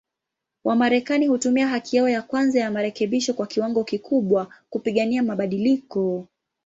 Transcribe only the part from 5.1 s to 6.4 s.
mabadiliko.